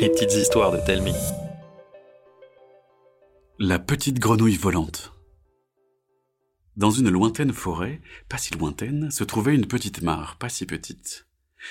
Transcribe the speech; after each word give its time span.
Les 0.00 0.08
petites 0.08 0.34
histoires 0.34 0.70
de 0.70 0.78
Telmi. 0.84 1.14
La 3.58 3.78
petite 3.78 4.18
grenouille 4.18 4.56
volante. 4.56 5.12
Dans 6.76 6.90
une 6.90 7.08
lointaine 7.08 7.52
forêt, 7.52 8.00
pas 8.28 8.38
si 8.38 8.54
lointaine, 8.54 9.10
se 9.10 9.24
trouvait 9.24 9.54
une 9.54 9.66
petite 9.66 10.02
mare, 10.02 10.36
pas 10.38 10.48
si 10.48 10.66
petite. 10.66 11.26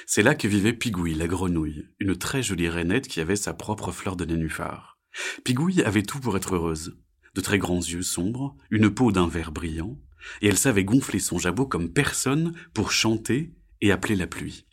C'est 0.06 0.24
là 0.24 0.36
que 0.36 0.48
vivait 0.48 0.74
Pigouille, 0.74 1.14
la 1.14 1.28
grenouille, 1.28 1.88
une 2.00 2.18
très 2.18 2.44
jolie 2.44 2.70
rainette 2.70 3.08
qui 3.08 3.22
avait 3.22 3.36
sa 3.36 3.54
propre 3.54 3.92
fleur 3.92 4.16
de 4.16 4.26
nénuphar. 4.26 4.98
Pigouille 5.44 5.84
avait 5.84 6.04
tout 6.04 6.20
pour 6.20 6.36
être 6.38 6.56
heureuse. 6.56 6.98
De 7.36 7.42
très 7.42 7.60
grands 7.60 7.82
yeux 7.82 8.02
sombres, 8.02 8.56
une 8.72 8.90
peau 8.90 9.12
d'un 9.12 9.28
vert 9.28 9.52
brillant, 9.52 10.00
et 10.42 10.48
elle 10.48 10.58
savait 10.58 10.86
gonfler 10.86 11.20
son 11.20 11.38
jabot 11.38 11.66
comme 11.66 11.92
personne 11.92 12.54
pour 12.74 12.92
chanter 12.92 13.54
et 13.84 13.92
appeler 13.92 14.16
la 14.16 14.28
pluie. 14.28 14.66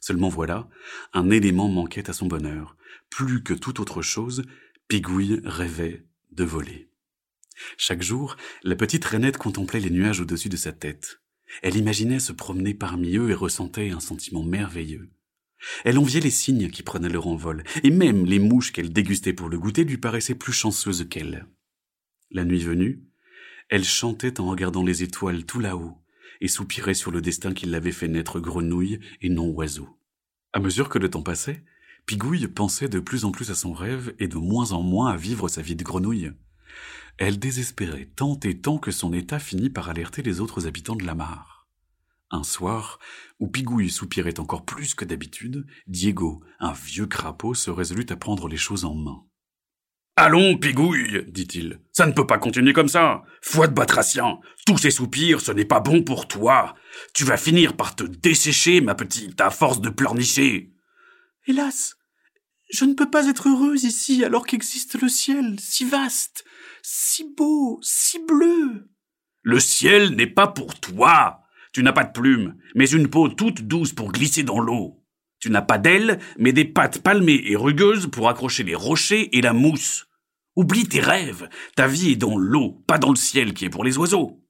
Seulement 0.00 0.28
voilà, 0.28 0.68
un 1.14 1.30
élément 1.30 1.68
manquait 1.68 2.10
à 2.10 2.12
son 2.12 2.26
bonheur. 2.26 2.76
Plus 3.08 3.42
que 3.42 3.54
toute 3.54 3.80
autre 3.80 4.02
chose, 4.02 4.44
Pigouille 4.86 5.40
rêvait 5.44 6.04
de 6.32 6.44
voler. 6.44 6.90
Chaque 7.78 8.02
jour, 8.02 8.36
la 8.62 8.76
petite 8.76 9.04
rainette 9.04 9.38
contemplait 9.38 9.80
les 9.80 9.90
nuages 9.90 10.20
au-dessus 10.20 10.50
de 10.50 10.58
sa 10.58 10.72
tête. 10.72 11.22
Elle 11.62 11.76
imaginait 11.76 12.20
se 12.20 12.32
promener 12.32 12.74
parmi 12.74 13.16
eux 13.16 13.30
et 13.30 13.34
ressentait 13.34 13.90
un 13.90 14.00
sentiment 14.00 14.44
merveilleux. 14.44 15.10
Elle 15.84 15.98
enviait 15.98 16.20
les 16.20 16.30
cygnes 16.30 16.70
qui 16.70 16.82
prenaient 16.82 17.08
leur 17.08 17.28
envol, 17.28 17.64
et 17.82 17.90
même 17.90 18.26
les 18.26 18.38
mouches 18.38 18.72
qu'elle 18.72 18.92
dégustait 18.92 19.32
pour 19.32 19.48
le 19.48 19.58
goûter 19.58 19.84
lui 19.84 19.98
paraissaient 19.98 20.34
plus 20.34 20.52
chanceuses 20.52 21.08
qu'elle. 21.08 21.46
La 22.30 22.44
nuit 22.44 22.62
venue, 22.62 23.04
elle 23.70 23.84
chantait 23.84 24.38
en 24.38 24.50
regardant 24.50 24.84
les 24.84 25.02
étoiles 25.02 25.44
tout 25.44 25.60
là-haut, 25.60 25.96
et 26.40 26.48
soupirait 26.48 26.94
sur 26.94 27.10
le 27.10 27.20
destin 27.20 27.52
qui 27.52 27.66
l'avait 27.66 27.92
fait 27.92 28.08
naître 28.08 28.40
grenouille 28.40 29.00
et 29.20 29.28
non 29.28 29.48
oiseau. 29.50 29.88
À 30.52 30.60
mesure 30.60 30.88
que 30.88 30.98
le 30.98 31.10
temps 31.10 31.22
passait, 31.22 31.64
Pigouille 32.06 32.48
pensait 32.48 32.88
de 32.88 32.98
plus 32.98 33.24
en 33.24 33.30
plus 33.30 33.50
à 33.50 33.54
son 33.54 33.72
rêve 33.72 34.14
et 34.18 34.28
de 34.28 34.36
moins 34.36 34.72
en 34.72 34.82
moins 34.82 35.10
à 35.10 35.16
vivre 35.16 35.48
sa 35.48 35.62
vie 35.62 35.76
de 35.76 35.84
grenouille. 35.84 36.32
Elle 37.18 37.38
désespérait 37.38 38.10
tant 38.16 38.38
et 38.42 38.58
tant 38.58 38.78
que 38.78 38.90
son 38.90 39.12
état 39.12 39.38
finit 39.38 39.70
par 39.70 39.88
alerter 39.88 40.22
les 40.22 40.40
autres 40.40 40.66
habitants 40.66 40.96
de 40.96 41.04
la 41.04 41.14
mare. 41.14 41.68
Un 42.30 42.44
soir, 42.44 42.98
où 43.40 43.48
Pigouille 43.48 43.90
soupirait 43.90 44.40
encore 44.40 44.64
plus 44.64 44.94
que 44.94 45.04
d'habitude, 45.04 45.66
Diego, 45.86 46.42
un 46.60 46.72
vieux 46.72 47.06
crapaud, 47.06 47.54
se 47.54 47.70
résolut 47.70 48.06
à 48.08 48.16
prendre 48.16 48.48
les 48.48 48.56
choses 48.56 48.84
en 48.84 48.94
main. 48.94 49.24
Allons, 50.22 50.58
Pigouille, 50.58 51.24
dit-il, 51.28 51.80
ça 51.92 52.04
ne 52.04 52.12
peut 52.12 52.26
pas 52.26 52.36
continuer 52.36 52.74
comme 52.74 52.90
ça. 52.90 53.22
Foi 53.40 53.68
de 53.68 53.72
batracien, 53.72 54.38
tous 54.66 54.76
ces 54.76 54.90
soupirs, 54.90 55.40
ce 55.40 55.50
n'est 55.50 55.64
pas 55.64 55.80
bon 55.80 56.02
pour 56.02 56.28
toi. 56.28 56.74
Tu 57.14 57.24
vas 57.24 57.38
finir 57.38 57.74
par 57.74 57.96
te 57.96 58.04
dessécher, 58.04 58.82
ma 58.82 58.94
petite, 58.94 59.40
à 59.40 59.48
force 59.48 59.80
de 59.80 59.88
pleurnicher. 59.88 60.74
Hélas, 61.46 61.96
je 62.70 62.84
ne 62.84 62.92
peux 62.92 63.08
pas 63.08 63.28
être 63.28 63.48
heureuse 63.48 63.84
ici 63.84 64.22
alors 64.22 64.44
qu'existe 64.44 65.00
le 65.00 65.08
ciel, 65.08 65.56
si 65.58 65.86
vaste, 65.86 66.44
si 66.82 67.24
beau, 67.34 67.78
si 67.80 68.18
bleu. 68.18 68.90
Le 69.40 69.58
ciel 69.58 70.10
n'est 70.16 70.26
pas 70.26 70.48
pour 70.48 70.78
toi. 70.78 71.40
Tu 71.72 71.82
n'as 71.82 71.94
pas 71.94 72.04
de 72.04 72.12
plumes, 72.12 72.58
mais 72.74 72.90
une 72.90 73.08
peau 73.08 73.30
toute 73.30 73.62
douce 73.62 73.94
pour 73.94 74.12
glisser 74.12 74.42
dans 74.42 74.60
l'eau. 74.60 75.02
Tu 75.38 75.48
n'as 75.48 75.62
pas 75.62 75.78
d'ailes, 75.78 76.18
mais 76.38 76.52
des 76.52 76.66
pattes 76.66 77.02
palmées 77.02 77.40
et 77.46 77.56
rugueuses 77.56 78.08
pour 78.08 78.28
accrocher 78.28 78.64
les 78.64 78.74
rochers 78.74 79.34
et 79.34 79.40
la 79.40 79.54
mousse. 79.54 80.08
Oublie 80.60 80.86
tes 80.86 81.00
rêves. 81.00 81.48
Ta 81.74 81.86
vie 81.86 82.10
est 82.10 82.16
dans 82.16 82.36
l'eau, 82.36 82.84
pas 82.86 82.98
dans 82.98 83.08
le 83.08 83.16
ciel 83.16 83.54
qui 83.54 83.64
est 83.64 83.70
pour 83.70 83.82
les 83.82 83.96
oiseaux. 83.96 84.44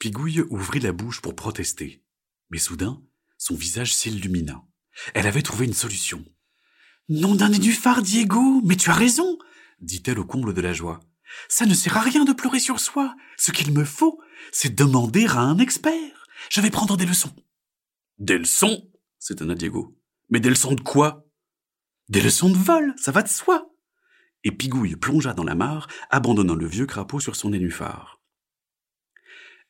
Pigouille 0.00 0.40
ouvrit 0.50 0.80
la 0.80 0.90
bouche 0.90 1.20
pour 1.20 1.36
protester. 1.36 2.02
Mais 2.50 2.58
soudain, 2.58 3.00
son 3.38 3.54
visage 3.54 3.94
s'illumina. 3.94 4.64
Elle 5.14 5.28
avait 5.28 5.42
trouvé 5.42 5.66
une 5.66 5.74
solution. 5.74 6.24
Nom 7.08 7.36
d'un 7.36 7.50
nénuphar, 7.50 8.02
Diego, 8.02 8.62
mais 8.64 8.74
tu 8.74 8.90
as 8.90 8.94
raison, 8.94 9.38
dit-elle 9.80 10.18
au 10.18 10.24
comble 10.24 10.54
de 10.54 10.60
la 10.60 10.72
joie. 10.72 10.98
Ça 11.48 11.66
ne 11.66 11.74
sert 11.74 11.96
à 11.96 12.00
rien 12.00 12.24
de 12.24 12.32
pleurer 12.32 12.58
sur 12.58 12.80
soi. 12.80 13.14
Ce 13.38 13.52
qu'il 13.52 13.72
me 13.72 13.84
faut, 13.84 14.20
c'est 14.50 14.74
demander 14.74 15.26
à 15.26 15.38
un 15.38 15.58
expert. 15.58 16.26
Je 16.50 16.60
vais 16.60 16.70
prendre 16.70 16.96
des 16.96 17.06
leçons. 17.06 17.32
Des 18.18 18.38
leçons? 18.38 18.90
S'étonna 19.20 19.54
Diego. 19.54 19.96
Mais 20.30 20.40
des 20.40 20.50
leçons 20.50 20.74
de 20.74 20.80
quoi? 20.80 21.24
Des 22.08 22.20
leçons 22.20 22.50
de 22.50 22.58
vol, 22.58 22.92
ça 22.96 23.12
va 23.12 23.22
de 23.22 23.28
soi. 23.28 23.71
Et 24.44 24.52
Pigouille 24.52 24.96
plongea 24.96 25.34
dans 25.34 25.44
la 25.44 25.54
mare, 25.54 25.88
abandonnant 26.10 26.54
le 26.54 26.66
vieux 26.66 26.86
crapaud 26.86 27.20
sur 27.20 27.36
son 27.36 27.50
nénuphar. 27.50 28.20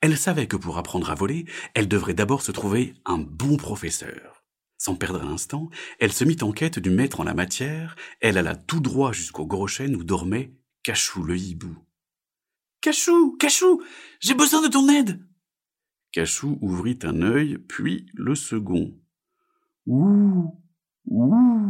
Elle 0.00 0.16
savait 0.16 0.48
que 0.48 0.56
pour 0.56 0.78
apprendre 0.78 1.10
à 1.10 1.14
voler, 1.14 1.44
elle 1.74 1.88
devrait 1.88 2.14
d'abord 2.14 2.42
se 2.42 2.50
trouver 2.50 2.94
un 3.04 3.18
bon 3.18 3.56
professeur. 3.56 4.44
Sans 4.76 4.96
perdre 4.96 5.22
un 5.22 5.32
instant, 5.32 5.70
elle 6.00 6.12
se 6.12 6.24
mit 6.24 6.38
en 6.42 6.50
quête 6.50 6.80
du 6.80 6.90
maître 6.90 7.20
en 7.20 7.24
la 7.24 7.34
matière, 7.34 7.94
elle 8.20 8.36
alla 8.36 8.56
tout 8.56 8.80
droit 8.80 9.12
jusqu'au 9.12 9.46
gros 9.46 9.68
chêne 9.68 9.94
où 9.94 10.02
dormait 10.02 10.56
Cachou 10.82 11.22
le 11.22 11.36
hibou. 11.36 11.76
Cachou, 12.80 13.36
Cachou, 13.38 13.80
j'ai 14.18 14.34
besoin 14.34 14.60
de 14.60 14.66
ton 14.66 14.88
aide. 14.88 15.24
Cachou 16.10 16.58
ouvrit 16.60 16.98
un 17.04 17.22
œil, 17.22 17.58
puis 17.58 18.06
le 18.14 18.34
second. 18.34 18.92
Ouh, 19.86 20.60
ouh. 21.06 21.61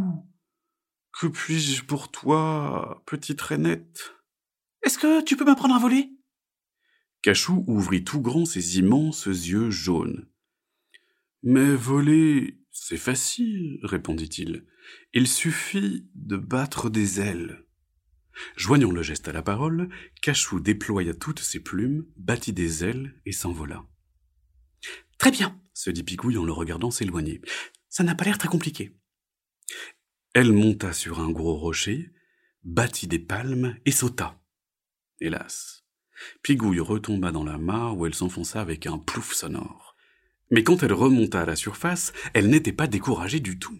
Que 1.23 1.29
puis-je 1.29 1.83
pour 1.83 2.11
toi, 2.11 3.01
petite 3.05 3.39
rainette? 3.39 4.13
Est-ce 4.85 4.97
que 4.97 5.23
tu 5.23 5.37
peux 5.37 5.45
m'apprendre 5.45 5.73
à 5.73 5.79
voler? 5.79 6.09
Cachou 7.21 7.63
ouvrit 7.65 8.03
tout 8.03 8.19
grand 8.19 8.43
ses 8.43 8.77
immenses 8.79 9.27
yeux 9.27 9.69
jaunes. 9.69 10.27
Mais 11.41 11.75
voler, 11.77 12.59
c'est 12.71 12.97
facile, 12.97 13.79
répondit-il. 13.83 14.65
Il 15.13 15.29
suffit 15.29 16.09
de 16.13 16.35
battre 16.35 16.89
des 16.89 17.21
ailes. 17.21 17.63
Joignant 18.57 18.91
le 18.91 19.01
geste 19.01 19.29
à 19.29 19.31
la 19.31 19.43
parole, 19.43 19.87
Cachou 20.21 20.59
déploya 20.59 21.13
toutes 21.13 21.39
ses 21.39 21.61
plumes, 21.61 22.05
battit 22.17 22.51
des 22.51 22.83
ailes 22.83 23.15
et 23.25 23.31
s'envola. 23.31 23.85
Très 25.17 25.31
bien, 25.31 25.57
se 25.73 25.89
dit 25.89 26.03
Pigouille 26.03 26.37
en 26.37 26.43
le 26.43 26.51
regardant 26.51 26.91
s'éloigner. 26.91 27.39
Ça 27.87 28.03
n'a 28.03 28.13
pas 28.13 28.25
l'air 28.25 28.37
très 28.37 28.49
compliqué. 28.49 28.93
Elle 30.33 30.51
monta 30.51 30.93
sur 30.93 31.19
un 31.19 31.29
gros 31.29 31.55
rocher, 31.55 32.09
battit 32.63 33.07
des 33.07 33.19
palmes 33.19 33.77
et 33.85 33.91
sauta. 33.91 34.41
Hélas, 35.21 35.83
Pigouille 36.41 36.79
retomba 36.79 37.31
dans 37.31 37.43
la 37.43 37.59
mare 37.59 37.95
où 37.95 38.07
elle 38.07 38.15
s'enfonça 38.15 38.59
avec 38.59 38.87
un 38.87 38.97
plouf 38.97 39.33
sonore. 39.33 39.95
Mais 40.49 40.63
quand 40.63 40.81
elle 40.81 40.93
remonta 40.93 41.41
à 41.41 41.45
la 41.45 41.55
surface, 41.55 42.13
elle 42.33 42.49
n'était 42.49 42.73
pas 42.73 42.87
découragée 42.87 43.39
du 43.39 43.59
tout. 43.59 43.77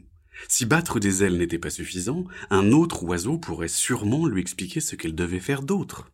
Si 0.47 0.67
battre 0.67 0.99
des 0.99 1.23
ailes 1.23 1.39
n'était 1.39 1.57
pas 1.57 1.71
suffisant, 1.71 2.25
un 2.51 2.71
autre 2.71 3.03
oiseau 3.03 3.39
pourrait 3.39 3.67
sûrement 3.67 4.27
lui 4.27 4.41
expliquer 4.41 4.79
ce 4.79 4.95
qu'elle 4.95 5.15
devait 5.15 5.39
faire 5.39 5.63
d'autre. 5.63 6.11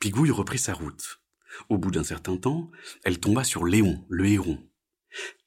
Pigouille 0.00 0.32
reprit 0.32 0.58
sa 0.58 0.74
route. 0.74 1.20
Au 1.68 1.78
bout 1.78 1.92
d'un 1.92 2.04
certain 2.04 2.36
temps, 2.36 2.70
elle 3.04 3.20
tomba 3.20 3.44
sur 3.44 3.64
Léon, 3.64 4.04
le 4.08 4.26
héron. 4.26 4.58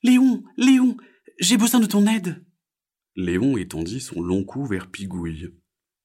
Léon, 0.04 0.44
Léon, 0.56 0.96
j'ai 1.40 1.58
besoin 1.58 1.82
de 1.82 1.86
ton 1.86 2.08
aide. 2.08 2.46
Léon 3.16 3.58
étendit 3.58 4.02
son 4.02 4.22
long 4.22 4.44
cou 4.44 4.66
vers 4.66 4.90
Pigouille. 4.90 5.54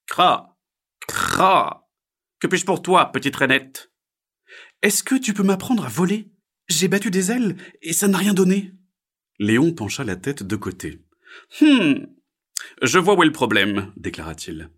Cra, 0.07 0.59
cra, 1.07 1.89
que 2.41 2.47
puis-je 2.47 2.67
pour 2.67 2.83
toi, 2.83 3.11
petite 3.13 3.37
rainette? 3.37 3.91
Est-ce 4.83 5.03
que 5.03 5.15
tu 5.15 5.33
peux 5.33 5.43
m'apprendre 5.43 5.85
à 5.85 5.89
voler? 5.89 6.31
J'ai 6.69 6.89
battu 6.89 7.11
des 7.11 7.31
ailes 7.31 7.57
et 7.83 7.93
ça 7.93 8.09
n'a 8.09 8.19
rien 8.19 8.35
donné. 8.35 8.73
Léon 9.39 9.73
pencha 9.73 10.05
la 10.05 10.17
tête 10.17 10.43
de 10.43 10.57
côté. 10.57 11.03
Hum, 11.61 12.07
je 12.83 12.99
vois 12.99 13.17
où 13.17 13.23
est 13.23 13.27
le 13.27 13.33
problème, 13.33 13.93
déclara-t-il. 13.97 14.71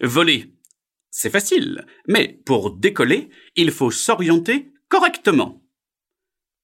Voler, 0.00 0.54
c'est 1.10 1.30
facile, 1.30 1.86
mais 2.08 2.40
pour 2.44 2.76
décoller, 2.76 3.30
il 3.56 3.70
faut 3.70 3.90
s'orienter 3.90 4.72
correctement. 4.88 5.63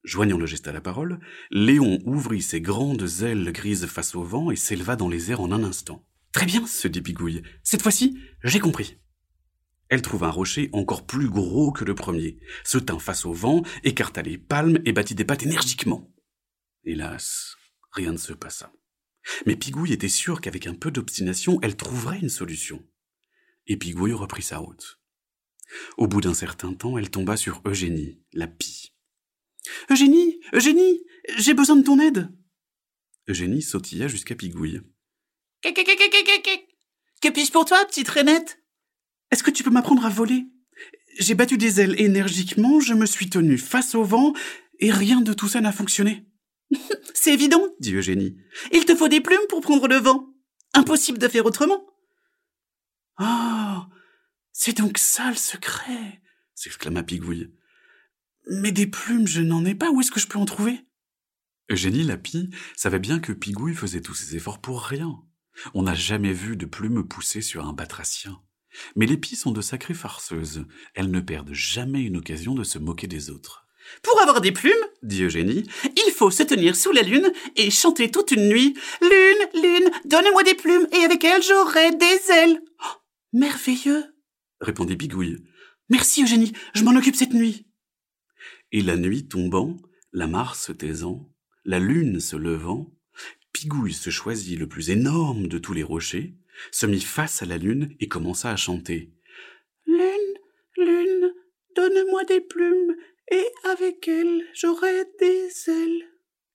Joignant 0.03 0.38
le 0.38 0.47
geste 0.47 0.66
à 0.66 0.72
la 0.72 0.81
parole, 0.81 1.21
Léon 1.50 1.99
ouvrit 2.05 2.43
ses 2.43 2.61
grandes 2.61 3.06
ailes 3.22 3.53
grises 3.53 3.87
face 3.87 4.15
au 4.15 4.23
vent 4.23 4.50
et 4.50 4.56
s'éleva 4.56 4.97
dans 4.97 5.08
les 5.08 5.31
airs 5.31 5.43
en 5.43 5.52
un 5.52 5.62
instant. 5.62 6.06
Très 6.32 6.47
bien, 6.47 6.67
se 6.67 6.88
dit 6.88 7.02
Pigouille. 7.02 7.43
Cette 7.62 7.82
fois-ci, 7.82 8.19
j'ai 8.43 8.61
compris. 8.61 8.99
Elle 9.88 10.02
trouva 10.02 10.29
un 10.29 10.31
rocher 10.31 10.70
encore 10.73 11.05
plus 11.05 11.29
gros 11.29 11.73
que 11.73 11.85
le 11.85 11.97
premier, 11.97 12.38
se 12.64 12.79
tint 12.79 13.00
face 13.00 13.26
au 13.26 13.32
vent, 13.32 13.62
écarta 13.82 14.23
les 14.23 14.38
palmes 14.38 14.79
et 14.85 14.93
battit 14.93 15.17
des 15.17 15.25
pattes 15.25 15.43
énergiquement. 15.43 16.11
Hélas, 16.85 17.56
rien 17.93 18.12
ne 18.12 18.17
se 18.17 18.32
passa. 18.32 18.73
Mais 19.46 19.56
Pigouille 19.56 19.93
était 19.93 20.08
sûre 20.08 20.41
qu'avec 20.41 20.67
un 20.67 20.75
peu 20.75 20.91
d'obstination, 20.91 21.58
elle 21.62 21.76
trouverait 21.76 22.20
une 22.20 22.29
solution. 22.29 22.82
Et 23.67 23.76
Pigouille 23.76 24.12
reprit 24.12 24.43
sa 24.43 24.58
route. 24.58 25.00
Au 25.99 26.06
bout 26.06 26.20
d'un 26.20 26.35
certain 26.35 26.73
temps, 26.73 26.96
elle 26.96 27.11
tomba 27.11 27.37
sur 27.37 27.61
Eugénie, 27.64 28.20
la 28.32 28.46
pie. 28.46 28.94
Eugénie, 29.90 30.40
Eugénie, 30.52 31.02
j'ai 31.36 31.54
besoin 31.54 31.76
de 31.76 31.84
ton 31.84 31.98
aide. 31.98 32.28
Eugénie 33.28 33.62
sautilla 33.62 34.08
jusqu'à 34.08 34.34
Pigouille. 34.34 34.80
Que 35.62 37.28
puis-je 37.28 37.52
pour 37.52 37.64
toi, 37.64 37.84
petite 37.84 38.08
rainette 38.08 38.60
est-ce 39.30 39.42
que 39.42 39.50
tu 39.50 39.62
peux 39.62 39.70
m'apprendre 39.70 40.04
à 40.04 40.08
voler 40.08 40.46
J'ai 41.18 41.34
battu 41.34 41.56
des 41.56 41.80
ailes 41.80 42.00
énergiquement, 42.00 42.80
je 42.80 42.94
me 42.94 43.06
suis 43.06 43.30
tenu 43.30 43.58
face 43.58 43.94
au 43.94 44.02
vent, 44.02 44.32
et 44.80 44.90
rien 44.90 45.20
de 45.20 45.32
tout 45.32 45.48
ça 45.48 45.60
n'a 45.60 45.72
fonctionné. 45.72 46.26
C'est 47.14 47.32
évident, 47.32 47.62
dit 47.78 47.94
Eugénie. 47.94 48.36
Il 48.72 48.84
te 48.84 48.94
faut 48.94 49.08
des 49.08 49.20
plumes 49.20 49.38
pour 49.48 49.60
prendre 49.60 49.86
le 49.88 49.96
vent. 49.96 50.34
Impossible 50.74 51.18
de 51.18 51.28
faire 51.28 51.46
autrement. 51.46 51.84
Ah, 53.16 53.88
c'est 54.52 54.78
donc 54.78 54.98
ça 54.98 55.28
le 55.28 55.36
secret, 55.36 56.22
s'exclama 56.54 57.02
Pigouille. 57.02 57.52
Mais 58.48 58.72
des 58.72 58.87
plumes, 58.87 59.26
je 59.26 59.42
n'en 59.42 59.64
ai 59.64 59.75
pas. 59.75 59.90
Où 59.90 60.00
est-ce 60.00 60.10
que 60.10 60.20
je 60.20 60.26
peux 60.26 60.38
en 60.38 60.44
trouver? 60.44 60.81
Eugénie 61.70 62.02
Lapie 62.02 62.50
savait 62.76 62.98
bien 62.98 63.20
que 63.20 63.32
Pigouille 63.32 63.75
faisait 63.75 64.00
tous 64.00 64.14
ses 64.14 64.37
efforts 64.37 64.60
pour 64.60 64.82
rien. 64.82 65.20
On 65.75 65.82
n'a 65.82 65.94
jamais 65.94 66.32
vu 66.32 66.56
de 66.56 66.66
plumes 66.66 67.06
pousser 67.06 67.42
sur 67.42 67.66
un 67.66 67.72
batracien. 67.72 68.40
Mais 68.96 69.06
les 69.06 69.16
pies 69.16 69.37
sont 69.37 69.52
de 69.52 69.60
sacrées 69.60 69.94
farceuses. 69.94 70.64
Elles 70.94 71.10
ne 71.10 71.20
perdent 71.20 71.52
jamais 71.52 72.02
une 72.02 72.16
occasion 72.16 72.54
de 72.54 72.64
se 72.64 72.78
moquer 72.78 73.06
des 73.06 73.31
autres. 73.31 73.66
Pour 74.02 74.20
avoir 74.20 74.40
des 74.40 74.52
plumes, 74.52 74.72
dit 75.02 75.25
Eugénie, 75.25 75.69
il 75.84 76.12
faut 76.12 76.31
se 76.31 76.43
tenir 76.43 76.76
sous 76.76 76.93
la 76.93 77.02
lune 77.02 77.32
et 77.56 77.70
chanter 77.70 78.10
toute 78.10 78.31
une 78.31 78.48
nuit. 78.48 78.75
Lune, 79.00 79.62
lune, 79.62 79.90
donne-moi 80.04 80.43
des 80.44 80.54
plumes 80.54 80.86
et 80.93 81.04
avec 81.04 81.25
elles 81.25 81.43
j'aurai 81.43 81.93
des 81.93 82.32
ailes. 82.32 82.60
Oh, 82.84 83.00
merveilleux, 83.32 84.04
répondit 84.60 84.96
Bigouille. 84.96 85.38
Merci 85.88 86.22
Eugénie, 86.22 86.52
je 86.75 86.84
m'en 86.84 86.94
occupe 86.94 87.16
cette 87.16 87.32
nuit. 87.32 87.66
Et 88.72 88.82
la 88.82 88.96
nuit 88.96 89.26
tombant, 89.26 89.76
la 90.12 90.26
mare 90.26 90.55
se 90.55 90.72
taisant, 90.72 91.28
la 91.64 91.78
lune 91.78 92.20
se 92.20 92.37
levant, 92.37 92.93
Pigouille 93.52 93.93
se 93.93 94.11
choisit 94.11 94.58
le 94.58 94.69
plus 94.69 94.90
énorme 94.90 95.49
de 95.49 95.58
tous 95.58 95.72
les 95.72 95.82
rochers, 95.82 96.34
se 96.70 96.87
mit 96.87 97.00
face 97.00 97.43
à 97.43 97.46
la 97.46 97.58
lune 97.58 97.94
et 97.99 98.08
commença 98.08 98.50
à 98.50 98.56
chanter. 98.56 99.12
Lune, 99.87 100.38
lune, 100.76 101.32
donne-moi 101.75 102.25
des 102.25 102.40
plumes, 102.40 102.94
et 103.31 103.46
avec 103.64 104.06
elles 104.06 104.44
j'aurai 104.55 105.05
des 105.19 105.50
ailes. 105.69 106.05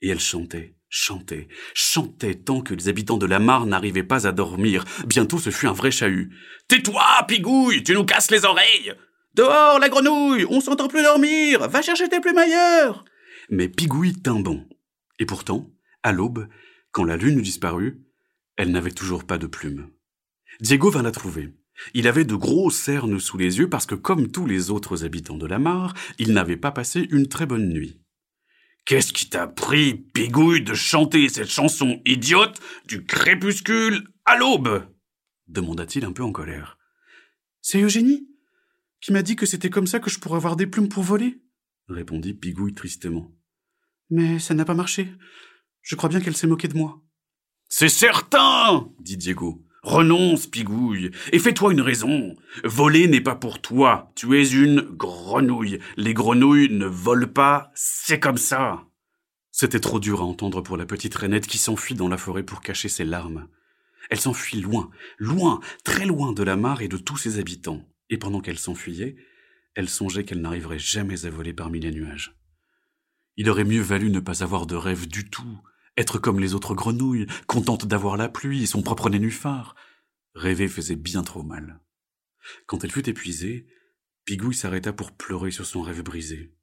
Et 0.01 0.09
elle 0.09 0.19
chantait, 0.19 0.75
chantait, 0.89 1.47
chantait 1.73 2.35
tant 2.35 2.62
que 2.62 2.73
les 2.73 2.88
habitants 2.88 3.17
de 3.17 3.25
la 3.25 3.39
mare 3.39 3.65
n'arrivaient 3.65 4.03
pas 4.03 4.27
à 4.27 4.31
dormir. 4.31 4.85
Bientôt 5.06 5.38
ce 5.38 5.50
fut 5.50 5.67
un 5.67 5.73
vrai 5.73 5.91
chahut. 5.91 6.31
Tais-toi, 6.67 7.03
Pigouille, 7.27 7.83
tu 7.83 7.94
nous 7.94 8.06
casses 8.06 8.31
les 8.31 8.45
oreilles. 8.45 8.94
Dehors, 9.35 9.79
la 9.79 9.89
grenouille, 9.89 10.45
on 10.49 10.61
s'entend 10.61 10.87
plus 10.87 11.03
dormir, 11.03 11.67
va 11.67 11.81
chercher 11.81 12.07
tes 12.07 12.21
plumes 12.21 12.37
ailleurs. 12.37 13.03
Mais 13.49 13.67
Pigouille 13.67 14.13
tint 14.13 14.39
bon. 14.39 14.65
Et 15.19 15.25
pourtant, 15.25 15.69
à 16.03 16.13
l'aube, 16.13 16.47
quand 16.91 17.03
la 17.03 17.17
lune 17.17 17.41
disparut, 17.41 18.01
elle 18.55 18.71
n'avait 18.71 18.91
toujours 18.91 19.25
pas 19.25 19.37
de 19.37 19.47
plumes. 19.47 19.89
Diego 20.61 20.89
vint 20.89 21.03
la 21.03 21.11
trouver. 21.11 21.53
Il 21.93 22.07
avait 22.07 22.23
de 22.23 22.35
gros 22.35 22.69
cernes 22.69 23.19
sous 23.19 23.37
les 23.37 23.57
yeux 23.57 23.69
parce 23.69 23.85
que, 23.85 23.95
comme 23.95 24.31
tous 24.31 24.45
les 24.45 24.71
autres 24.71 25.03
habitants 25.03 25.38
de 25.38 25.45
la 25.45 25.59
mare, 25.59 25.93
il 26.17 26.31
n'avait 26.31 26.55
pas 26.55 26.71
passé 26.71 27.05
une 27.11 27.27
très 27.27 27.45
bonne 27.45 27.67
nuit. 27.67 27.99
Qu'est-ce 28.85 29.11
qui 29.11 29.29
t'a 29.29 29.47
pris, 29.47 29.95
Pigouille, 29.95 30.61
de 30.61 30.73
chanter 30.73 31.27
cette 31.27 31.49
chanson 31.49 31.99
idiote 32.05 32.61
du 32.88 33.03
crépuscule 33.03 34.07
à 34.23 34.38
l'aube? 34.38 34.88
demanda-t-il 35.47 36.05
un 36.05 36.13
peu 36.13 36.23
en 36.23 36.31
colère. 36.31 36.77
C'est 37.61 37.81
Eugénie? 37.81 38.29
Qui 39.01 39.12
m'a 39.13 39.21
dit 39.21 39.36
que 39.36 39.45
c'était 39.45 39.69
comme 39.69 39.88
ça 39.88 40.00
que 40.00 40.09
je 40.09 40.19
pourrais 40.19 40.38
avoir 40.38 40.56
des 40.56 40.68
plumes 40.68 40.89
pour 40.89 41.03
voler, 41.03 41.42
répondit 41.88 42.33
Pigouille 42.33 42.74
tristement. 42.74 43.31
Mais 44.09 44.39
ça 44.39 44.53
n'a 44.53 44.65
pas 44.65 44.74
marché. 44.74 45.12
Je 45.81 45.95
crois 45.95 46.09
bien 46.09 46.19
qu'elle 46.19 46.36
s'est 46.36 46.47
moquée 46.47 46.68
de 46.68 46.77
moi. 46.77 47.01
C'est 47.68 47.89
certain, 47.89 48.89
dit 49.00 49.18
Diego. 49.18 49.63
Renonce, 49.83 50.47
Pigouille, 50.47 51.12
et 51.31 51.38
fais-toi 51.38 51.71
une 51.71 51.81
raison. 51.81 52.36
Voler 52.63 53.07
n'est 53.07 53.21
pas 53.21 53.36
pour 53.36 53.62
toi. 53.62 54.12
Tu 54.15 54.36
es 54.36 54.50
une 54.50 54.81
grenouille. 54.81 55.80
Les 55.95 56.15
grenouilles 56.15 56.71
ne 56.71 56.88
volent 56.88 57.27
pas, 57.27 57.71
c'est 57.75 58.19
comme 58.19 58.38
ça. 58.38 58.88
C'était 59.51 59.80
trop 59.80 60.00
dur 60.00 60.21
à 60.21 60.25
entendre 60.25 60.62
pour 60.62 60.75
la 60.75 60.88
petite 60.88 61.13
rainette 61.13 61.45
qui 61.45 61.59
s'enfuit 61.59 61.94
dans 61.94 62.07
la 62.07 62.18
forêt 62.18 62.41
pour 62.41 62.62
cacher 62.62 62.89
ses 62.89 63.06
larmes. 63.06 63.48
Elle 64.09 64.19
s'enfuit 64.19 64.59
loin, 64.59 64.89
loin, 65.19 65.59
très 65.83 66.06
loin 66.06 66.33
de 66.33 66.44
la 66.44 66.56
mare 66.56 66.81
et 66.81 66.88
de 66.88 66.98
tous 66.98 67.18
ses 67.18 67.38
habitants. 67.38 67.88
Et 68.09 68.17
pendant 68.17 68.41
qu'elle 68.41 68.59
s'enfuyait, 68.59 69.15
elle 69.75 69.89
songeait 69.89 70.23
qu'elle 70.23 70.41
n'arriverait 70.41 70.79
jamais 70.79 71.25
à 71.25 71.29
voler 71.29 71.53
parmi 71.53 71.79
les 71.79 71.91
nuages. 71.91 72.35
Il 73.37 73.49
aurait 73.49 73.65
mieux 73.65 73.81
valu 73.81 74.09
ne 74.09 74.19
pas 74.19 74.43
avoir 74.43 74.65
de 74.65 74.75
rêve 74.75 75.07
du 75.07 75.29
tout, 75.29 75.59
être 75.97 76.19
comme 76.19 76.39
les 76.39 76.53
autres 76.53 76.73
grenouilles, 76.73 77.27
contente 77.47 77.85
d'avoir 77.85 78.17
la 78.17 78.29
pluie 78.29 78.63
et 78.63 78.67
son 78.67 78.81
propre 78.81 79.09
nénuphar. 79.09 79.75
Rêver 80.33 80.67
faisait 80.67 80.95
bien 80.95 81.23
trop 81.23 81.43
mal. 81.43 81.79
Quand 82.65 82.83
elle 82.83 82.91
fut 82.91 83.09
épuisée, 83.09 83.67
Pigouille 84.25 84.55
s'arrêta 84.55 84.93
pour 84.93 85.11
pleurer 85.11 85.51
sur 85.51 85.65
son 85.65 85.81
rêve 85.81 86.01
brisé. 86.01 86.53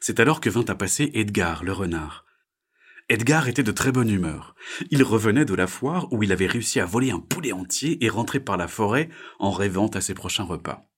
C'est 0.00 0.20
alors 0.20 0.40
que 0.40 0.50
vint 0.50 0.64
à 0.66 0.74
passer 0.74 1.10
Edgar, 1.14 1.64
le 1.64 1.72
renard. 1.72 2.24
Edgar 3.10 3.48
était 3.48 3.64
de 3.64 3.72
très 3.72 3.90
bonne 3.90 4.08
humeur. 4.08 4.54
Il 4.92 5.02
revenait 5.02 5.44
de 5.44 5.54
la 5.54 5.66
foire 5.66 6.12
où 6.12 6.22
il 6.22 6.30
avait 6.30 6.46
réussi 6.46 6.78
à 6.78 6.86
voler 6.86 7.10
un 7.10 7.18
poulet 7.18 7.50
entier 7.50 8.04
et 8.04 8.08
rentrer 8.08 8.38
par 8.38 8.56
la 8.56 8.68
forêt 8.68 9.10
en 9.40 9.50
rêvant 9.50 9.88
à 9.88 10.00
ses 10.00 10.14
prochains 10.14 10.44
repas. 10.44 10.88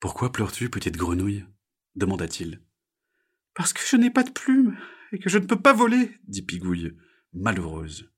Pourquoi 0.00 0.32
pleures-tu, 0.32 0.70
petite 0.70 0.96
grenouille? 0.96 1.44
demanda-t-il. 1.94 2.62
Parce 3.52 3.74
que 3.74 3.82
je 3.86 3.96
n'ai 3.96 4.08
pas 4.10 4.22
de 4.22 4.30
plumes, 4.30 4.78
et 5.12 5.18
que 5.18 5.28
je 5.28 5.36
ne 5.36 5.44
peux 5.44 5.60
pas 5.60 5.74
voler, 5.74 6.16
dit 6.26 6.40
Pigouille, 6.40 6.96
malheureuse. 7.34 8.10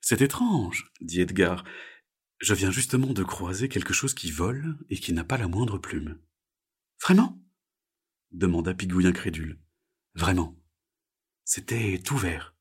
C'est 0.00 0.22
étrange, 0.22 0.90
dit 1.00 1.20
Edgar. 1.20 1.62
Je 2.40 2.54
viens 2.54 2.72
justement 2.72 3.12
de 3.12 3.22
croiser 3.22 3.68
quelque 3.68 3.92
chose 3.92 4.14
qui 4.14 4.32
vole 4.32 4.76
et 4.88 4.96
qui 4.96 5.12
n'a 5.12 5.22
pas 5.22 5.38
la 5.38 5.46
moindre 5.46 5.78
plume. 5.78 6.18
Vraiment? 7.00 7.40
demanda 8.32 8.74
Pigouille 8.74 9.06
incrédule. 9.06 9.60
Vraiment. 10.16 10.59
C'était 11.52 11.98
tout 11.98 12.16
vert. 12.16 12.54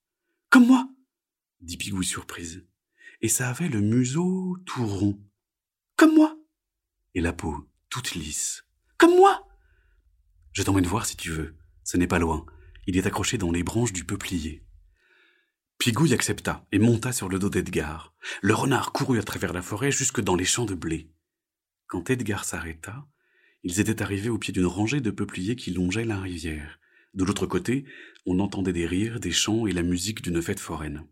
Comme 0.49 0.65
moi 0.65 0.89
dit 1.61 1.77
Pigouille 1.77 2.03
surprise. 2.03 2.65
Et 3.21 3.29
ça 3.29 3.47
avait 3.47 3.69
le 3.69 3.81
museau 3.81 4.57
tout 4.65 4.83
rond. 4.83 5.21
Comme 5.95 6.15
moi 6.15 6.35
Et 7.13 7.21
la 7.21 7.31
peau 7.31 7.69
toute 7.91 8.15
lisse. 8.15 8.65
Comme 8.97 9.15
moi 9.15 9.47
Je 10.53 10.63
t'emmène 10.63 10.87
voir 10.87 11.05
si 11.05 11.15
tu 11.15 11.29
veux. 11.29 11.55
Ce 11.83 11.97
n'est 11.97 12.07
pas 12.07 12.17
loin. 12.17 12.47
Il 12.87 12.97
est 12.97 13.05
accroché 13.05 13.37
dans 13.37 13.51
les 13.51 13.61
branches 13.61 13.93
du 13.93 14.05
peuplier. 14.05 14.65
Pigouille 15.77 16.15
accepta 16.15 16.65
et 16.71 16.79
monta 16.79 17.11
sur 17.11 17.29
le 17.29 17.37
dos 17.37 17.51
d'Edgar. 17.51 18.15
Le 18.41 18.55
renard 18.55 18.91
courut 18.91 19.19
à 19.19 19.23
travers 19.23 19.53
la 19.53 19.61
forêt 19.61 19.91
jusque 19.91 20.19
dans 20.19 20.35
les 20.35 20.45
champs 20.45 20.65
de 20.65 20.73
blé. 20.73 21.11
Quand 21.85 22.09
Edgar 22.09 22.43
s'arrêta, 22.43 23.05
ils 23.61 23.79
étaient 23.79 24.01
arrivés 24.01 24.29
au 24.29 24.39
pied 24.39 24.51
d'une 24.51 24.65
rangée 24.65 24.99
de 24.99 25.11
peupliers 25.11 25.55
qui 25.55 25.69
longeait 25.69 26.05
la 26.05 26.19
rivière. 26.19 26.79
De 27.13 27.23
l'autre 27.23 27.45
côté, 27.45 27.85
on 28.25 28.39
entendait 28.39 28.73
des 28.73 28.85
rires, 28.85 29.19
des 29.19 29.31
chants 29.31 29.65
et 29.67 29.71
la 29.71 29.83
musique 29.83 30.21
d'une 30.21 30.41
fête 30.41 30.59
foraine. 30.59 31.05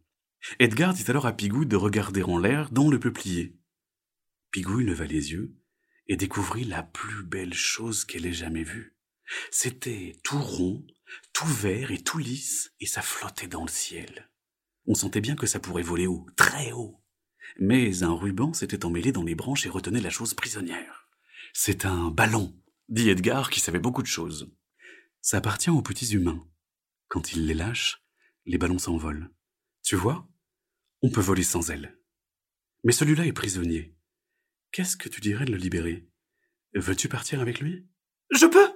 Edgar 0.60 0.94
dit 0.94 1.06
alors 1.08 1.26
à 1.26 1.34
Pigouille 1.34 1.66
de 1.66 1.76
regarder 1.76 2.24
en 2.24 2.38
l'air 2.38 2.70
dans 2.72 2.90
le 2.90 3.00
peuplier. 3.00 3.58
Pigouille 4.52 4.86
leva 4.86 5.06
les 5.06 5.32
yeux 5.32 5.56
et 6.08 6.16
découvrit 6.16 6.64
la 6.64 6.84
plus 6.84 7.24
belle 7.24 7.54
chose 7.54 8.06
qu'elle 8.06 8.26
ait 8.26 8.34
jamais 8.34 8.64
vue. 8.64 8.96
C'était 9.52 10.16
tout 10.24 10.40
rond, 10.40 10.86
tout 11.34 11.48
vert 11.48 11.92
et 11.92 12.02
tout 12.02 12.18
lisse, 12.18 12.74
et 12.80 12.86
ça 12.86 13.02
flottait 13.02 13.48
dans 13.48 13.64
le 13.64 13.70
ciel. 13.70 14.30
On 14.86 14.96
sentait 14.96 15.22
bien 15.22 15.36
que 15.36 15.48
ça 15.48 15.60
pourrait 15.60 15.84
voler 15.84 16.08
haut, 16.08 16.26
très 16.38 16.72
haut. 16.72 17.04
Mais 17.60 18.04
un 18.04 18.14
ruban 18.14 18.54
s'était 18.54 18.86
emmêlé 18.86 19.12
dans 19.12 19.24
les 19.24 19.36
branches 19.36 19.66
et 19.66 19.70
retenait 19.70 20.00
la 20.00 20.10
chose 20.10 20.34
prisonnière. 20.34 21.10
C'est 21.54 21.86
un 21.86 22.10
ballon, 22.10 22.56
dit 22.88 23.10
Edgar, 23.10 23.50
qui 23.50 23.60
savait 23.60 23.80
beaucoup 23.80 24.02
de 24.02 24.08
choses. 24.08 24.54
Ça 25.28 25.40
appartient 25.40 25.70
aux 25.70 25.82
petits 25.82 26.14
humains. 26.14 26.48
Quand 27.10 27.34
ils 27.34 27.48
les 27.48 27.54
lâchent, 27.54 28.02
les 28.46 28.58
ballons 28.58 28.80
s'envolent. 28.80 29.30
Tu 29.84 29.98
vois, 29.98 30.26
on 31.02 31.10
peut 31.10 31.20
voler 31.20 31.44
sans 31.44 31.70
ailes. 31.70 32.00
Mais 32.86 32.94
celui-là 32.94 33.26
est 33.26 33.34
prisonnier. 33.34 33.94
Qu'est-ce 34.72 34.96
que 34.96 35.10
tu 35.10 35.20
dirais 35.20 35.44
de 35.44 35.52
le 35.52 35.58
libérer? 35.58 36.08
Veux-tu 36.76 37.10
partir 37.10 37.42
avec 37.42 37.60
lui? 37.60 37.90
Je 38.32 38.46
peux 38.46 38.70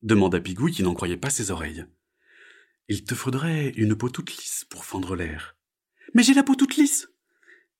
demanda 0.00 0.40
Pigouille 0.40 0.72
qui 0.72 0.82
n'en 0.82 0.94
croyait 0.94 1.18
pas 1.18 1.28
ses 1.28 1.50
oreilles. 1.50 1.84
Il 2.88 3.04
te 3.04 3.14
faudrait 3.14 3.68
une 3.76 3.94
peau 3.94 4.08
toute 4.08 4.34
lisse 4.34 4.64
pour 4.70 4.86
fendre 4.86 5.16
l'air. 5.16 5.54
Mais 6.14 6.22
j'ai 6.22 6.32
la 6.32 6.44
peau 6.44 6.54
toute 6.54 6.76
lisse. 6.76 7.10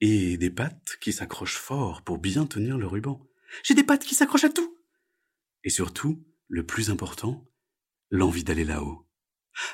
Et 0.03 0.37
des 0.37 0.51
pattes 0.51 0.99
qui 1.01 1.15
s'accrochent 1.15 1.57
fort 1.57 2.03
pour 2.03 2.19
bien 2.19 2.45
tenir 2.45 2.77
le 2.77 2.87
ruban. 2.87 3.27
J'ai 3.65 3.73
des 3.73 3.83
pattes 3.83 4.05
qui 4.05 4.15
s'accrochent 4.15 4.45
à 4.45 4.51
tout. 4.51 4.79
Et 5.65 5.71
surtout, 5.71 6.23
le 6.49 6.67
plus 6.67 6.91
important, 6.91 7.49
l'envie 8.11 8.45
d'aller 8.45 8.65
là-haut. 8.65 9.07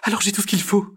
Alors 0.02 0.20
j'ai 0.20 0.32
tout 0.32 0.42
ce 0.42 0.46
qu'il 0.46 0.62
faut. 0.62 0.96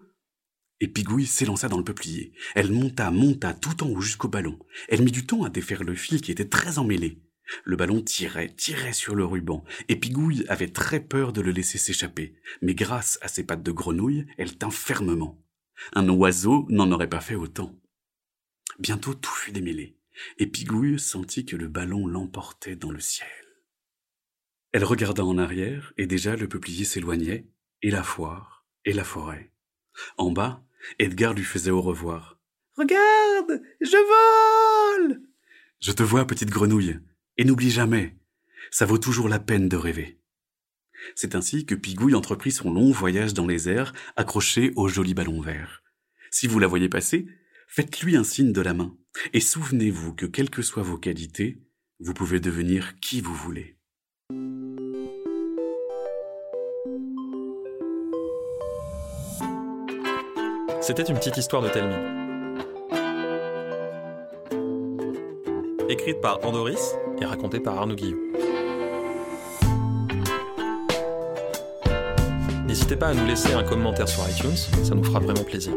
Et 0.80 0.88
Pigouille 0.88 1.26
s'élança 1.26 1.70
dans 1.70 1.78
le 1.78 1.84
peuplier. 1.84 2.34
Elle 2.54 2.72
monta, 2.72 3.10
monta 3.10 3.54
tout 3.54 3.84
en 3.84 3.90
haut 3.90 4.02
jusqu'au 4.02 4.28
ballon. 4.28 4.60
Elle 4.90 5.02
mit 5.02 5.12
du 5.12 5.26
temps 5.26 5.44
à 5.44 5.50
défaire 5.50 5.84
le 5.84 5.96
fil 5.96 6.22
qui 6.22 6.32
était 6.32 6.48
très 6.48 6.78
emmêlé. 6.78 7.22
Le 7.64 7.76
ballon 7.78 8.02
tirait, 8.02 8.54
tirait 8.54 8.94
sur 8.94 9.16
le 9.16 9.26
ruban, 9.26 9.64
et 9.88 9.96
Pigouille 9.96 10.46
avait 10.50 10.72
très 10.72 11.00
peur 11.00 11.32
de 11.32 11.42
le 11.42 11.52
laisser 11.52 11.78
s'échapper, 11.78 12.36
mais 12.62 12.76
grâce 12.76 13.18
à 13.22 13.30
ses 13.30 13.46
pattes 13.46 13.64
de 13.64 13.72
grenouille, 13.72 14.28
elle 14.38 14.58
tint 14.58 14.70
fermement. 14.70 15.42
Un 15.94 16.10
oiseau 16.10 16.66
n'en 16.70 16.92
aurait 16.92 17.10
pas 17.10 17.22
fait 17.22 17.36
autant. 17.36 17.80
Bientôt 18.80 19.14
tout 19.14 19.32
fut 19.32 19.54
démêlé, 19.54 19.98
et 20.40 20.48
Pigouille 20.48 21.00
sentit 21.00 21.46
que 21.46 21.56
le 21.56 21.70
ballon 21.70 22.06
l'emportait 22.06 22.76
dans 22.76 22.92
le 22.92 23.00
ciel. 23.00 23.47
Elle 24.78 24.84
regarda 24.84 25.26
en 25.26 25.40
arrière, 25.40 25.92
et 25.98 26.06
déjà 26.06 26.36
le 26.36 26.48
peuplier 26.48 26.86
s'éloignait, 26.86 27.48
et 27.82 27.90
la 27.90 28.04
foire, 28.04 28.64
et 28.86 28.94
la 28.94 29.04
forêt. 29.04 29.52
En 30.20 30.30
bas, 30.30 30.64
Edgar 31.00 31.34
lui 31.34 31.46
faisait 31.46 31.72
au 31.72 31.82
revoir. 31.82 32.40
Regarde, 32.76 33.64
je 33.82 35.08
vole 35.08 35.20
Je 35.80 35.92
te 35.94 36.04
vois, 36.04 36.28
petite 36.28 36.52
grenouille, 36.52 37.00
et 37.38 37.44
n'oublie 37.44 37.72
jamais, 37.72 38.18
ça 38.70 38.86
vaut 38.86 39.00
toujours 39.00 39.30
la 39.30 39.40
peine 39.40 39.68
de 39.68 39.78
rêver. 39.78 40.20
C'est 41.16 41.34
ainsi 41.34 41.66
que 41.66 41.74
Pigouille 41.74 42.14
entreprit 42.14 42.52
son 42.52 42.72
long 42.72 42.92
voyage 42.92 43.34
dans 43.34 43.48
les 43.48 43.70
airs, 43.70 43.94
accroché 44.16 44.74
au 44.76 44.88
joli 44.88 45.16
ballon 45.16 45.42
vert. 45.42 45.82
Si 46.30 46.46
vous 46.46 46.60
la 46.60 46.68
voyez 46.68 46.88
passer, 46.88 47.26
faites-lui 47.68 48.16
un 48.16 48.24
signe 48.24 48.54
de 48.54 48.62
la 48.62 48.76
main, 48.76 48.96
et 49.34 49.40
souvenez-vous 49.40 50.14
que 50.14 50.28
quelles 50.28 50.52
que 50.52 50.62
soient 50.62 50.84
vos 50.84 51.00
qualités, 51.00 51.64
vous 52.00 52.14
pouvez 52.14 52.40
devenir 52.40 53.00
qui 53.00 53.22
vous 53.22 53.34
voulez. 53.34 53.77
C'était 60.88 61.04
une 61.04 61.16
petite 61.16 61.36
histoire 61.36 61.62
de 61.62 61.68
Telmi. 61.68 61.96
Écrite 65.90 66.22
par 66.22 66.40
Andoris 66.46 66.96
et 67.22 67.26
racontée 67.26 67.60
par 67.60 67.78
Arnaud 67.78 67.96
Guillot. 67.96 68.16
N'hésitez 72.66 72.96
pas 72.96 73.08
à 73.08 73.14
nous 73.14 73.26
laisser 73.26 73.52
un 73.54 73.64
commentaire 73.66 74.08
sur 74.08 74.24
iTunes, 74.30 74.56
ça 74.56 74.96
nous 74.96 75.04
fera 75.04 75.20
vraiment 75.20 75.44
plaisir. 75.44 75.74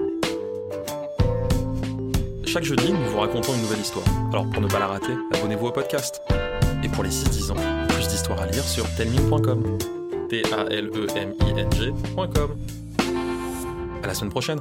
Chaque 2.47 2.63
jeudi, 2.63 2.93
nous 2.93 3.07
vous 3.07 3.19
racontons 3.19 3.53
une 3.55 3.63
nouvelle 3.63 3.81
histoire. 3.81 4.07
Alors 4.33 4.49
pour 4.49 4.63
ne 4.63 4.69
pas 4.69 4.79
la 4.79 4.87
rater, 4.87 5.15
abonnez-vous 5.35 5.67
au 5.67 5.73
podcast. 5.73 6.23
Et 6.85 6.89
pour 6.89 7.03
les 7.03 7.11
6-10 7.11 7.51
ans, 7.51 7.57
plus 7.89 8.07
d'histoires 8.07 8.43
à 8.43 8.47
lire 8.47 8.63
sur 8.63 8.89
telming.com. 8.95 9.77
T-A-L-E-M-I-N-G.com. 10.29 10.89
À 14.05 14.07
la 14.07 14.15
semaine 14.15 14.31
prochaine! 14.31 14.61